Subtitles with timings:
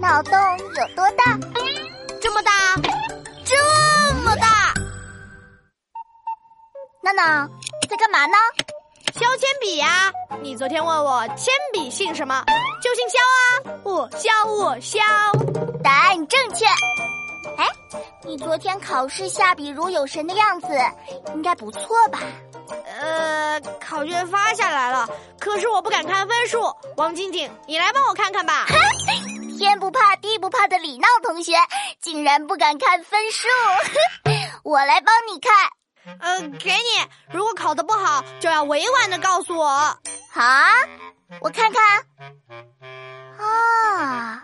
[0.00, 1.38] 脑洞有多大？
[2.22, 2.50] 这么大，
[3.44, 4.72] 这么大。
[7.02, 7.46] 娜娜
[7.88, 8.36] 在干嘛呢？
[9.12, 10.10] 削铅笔呀！
[10.40, 12.42] 你昨天问我铅笔姓什么，
[12.82, 13.76] 就姓削啊！
[13.84, 14.98] 我削我削。
[15.84, 16.64] 答案正确。
[17.58, 17.68] 哎，
[18.24, 20.68] 你昨天考试下笔如有神的样子，
[21.34, 22.20] 应该不错吧？
[22.86, 25.06] 呃，考卷发下来了，
[25.38, 26.74] 可是我不敢看分数。
[26.96, 28.64] 王晶晶，你来帮我看看吧。
[29.60, 31.52] 天不怕地不怕的李闹同学，
[32.00, 33.46] 竟然不敢看分数，
[34.64, 35.52] 我来帮你看。
[36.18, 36.80] 呃，给你。
[37.30, 39.68] 如果考得不好，就要委婉的告诉我。
[40.32, 40.72] 好啊，
[41.42, 41.82] 我看看。
[43.38, 44.42] 啊，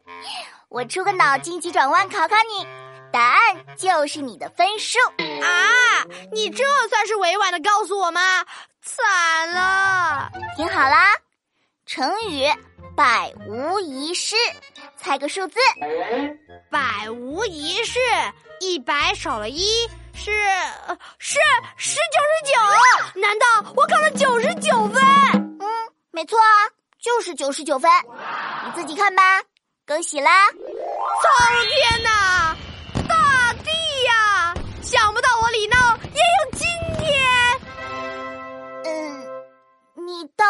[0.70, 2.66] 我出个脑筋急转弯考考你，
[3.12, 4.98] 答案就是你的分数
[5.42, 6.06] 啊！
[6.32, 8.20] 你这算是委婉的告诉我吗？
[8.80, 10.32] 惨了！
[10.56, 11.12] 听好啦，
[11.84, 12.46] 成语
[12.96, 14.36] “百无一失”，
[14.96, 15.58] 猜个数字。
[16.70, 17.98] 百无一失，
[18.60, 19.62] 一百少了一。
[20.14, 20.30] 是
[21.18, 21.38] 是
[21.76, 23.20] 是九十九？
[23.20, 25.02] 难道我考了九十九分？
[25.60, 25.66] 嗯，
[26.10, 26.68] 没错啊，
[27.00, 27.90] 就是九十九分。
[28.64, 29.42] 你自己看吧，
[29.86, 30.30] 恭喜啦！
[30.50, 32.56] 苍天呐，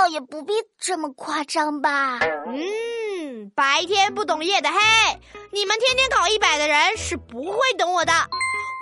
[0.00, 2.20] 倒也不必这么夸张吧。
[2.46, 4.78] 嗯，白天不懂夜的黑，
[5.52, 8.12] 你们天天考一百的人是不会懂我的。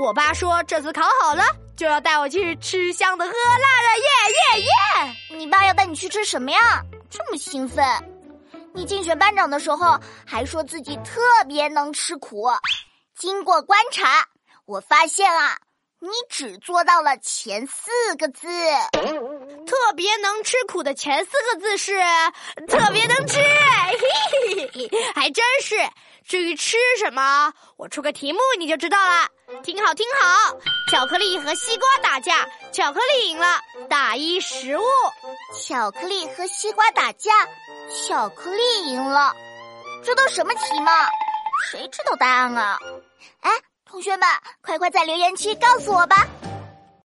[0.00, 1.42] 我爸说这次考好了
[1.76, 4.06] 就要带我去吃香的喝辣的，耶
[4.60, 5.36] 耶耶！
[5.36, 6.80] 你爸要带你去吃什么呀？
[7.10, 7.84] 这么兴奋？
[8.72, 12.48] 你竞选班长的时候还说自己特别能吃苦，
[13.16, 14.24] 经过观察，
[14.66, 15.58] 我发现啊，
[16.00, 18.46] 你只做到了前四个字。
[19.66, 22.00] 特别能吃苦的前四个字是
[22.66, 25.76] 特别能吃，嘿嘿嘿，还真是。
[26.24, 29.28] 至于吃什么，我出个题目你就知道了。
[29.62, 30.58] 听好听好，
[30.90, 34.84] 巧克力和西瓜打架，巧克力赢了，打一食物。
[35.58, 37.30] 巧克力和西瓜打架，
[38.06, 39.34] 巧克力赢了，
[40.04, 40.92] 这都什么题嘛？
[41.70, 42.78] 谁知道答案啊？
[43.40, 43.50] 哎，
[43.98, 44.28] 同学们，
[44.60, 46.24] 快快在留言区告诉我吧。